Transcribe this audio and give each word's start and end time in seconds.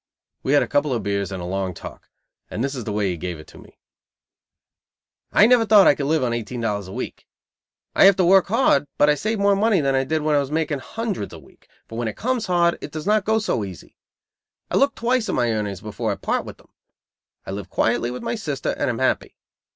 We 0.41 0.53
had 0.53 0.63
a 0.63 0.67
couple 0.67 0.93
of 0.93 1.03
beers 1.03 1.31
and 1.31 1.43
a 1.43 1.45
long 1.45 1.75
talk, 1.75 2.09
and 2.49 2.63
this 2.63 2.73
is 2.73 2.85
the 2.85 2.91
way 2.91 3.11
he 3.11 3.17
gave 3.17 3.37
it 3.39 3.45
to 3.49 3.59
me: 3.59 3.77
"I 5.31 5.45
never 5.45 5.63
thought 5.63 5.85
I 5.85 5.93
could 5.93 6.07
live 6.07 6.23
on 6.23 6.33
eighteen 6.33 6.59
dollars 6.59 6.87
a 6.87 6.91
week. 6.91 7.27
I 7.93 8.05
have 8.05 8.15
to 8.15 8.25
work 8.25 8.47
hard 8.47 8.87
but 8.97 9.11
I 9.11 9.13
save 9.13 9.37
more 9.37 9.55
money 9.55 9.79
than 9.79 9.93
I 9.93 10.03
did 10.03 10.23
when 10.23 10.35
I 10.35 10.39
was 10.39 10.49
making 10.49 10.79
hundreds 10.79 11.35
a 11.35 11.37
week; 11.37 11.67
for 11.87 11.99
when 11.99 12.07
it 12.07 12.17
comes 12.17 12.47
hard, 12.47 12.79
it 12.81 12.89
does 12.91 13.05
not 13.05 13.25
go 13.25 13.39
easy. 13.63 13.95
I 14.71 14.77
look 14.77 14.95
twice 14.95 15.29
at 15.29 15.35
my 15.35 15.51
earnings 15.51 15.81
before 15.81 16.11
I 16.11 16.15
part 16.15 16.45
with 16.45 16.57
them. 16.57 16.69
I 17.45 17.51
live 17.51 17.69
quietly 17.69 18.09
with 18.09 18.23
my 18.23 18.33
sister 18.33 18.71
and 18.79 18.89
am 18.89 18.97
happy. 18.97 19.35